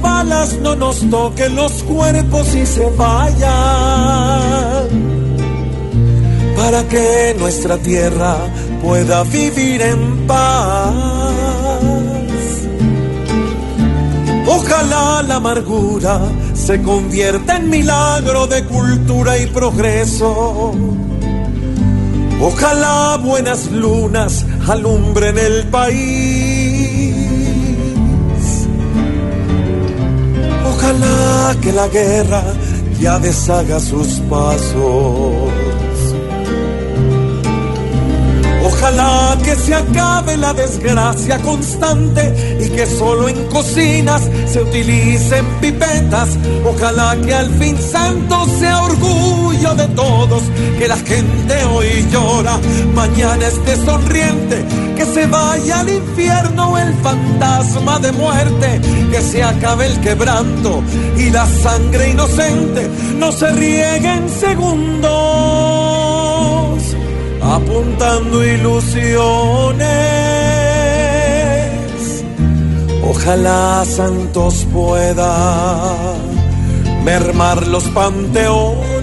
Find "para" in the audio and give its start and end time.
6.56-6.82